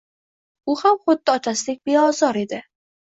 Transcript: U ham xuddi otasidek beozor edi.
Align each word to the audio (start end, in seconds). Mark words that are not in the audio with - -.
U 0.71 0.75
ham 0.79 0.95
xuddi 1.03 1.31
otasidek 1.33 1.77
beozor 1.91 2.41
edi. 2.45 2.61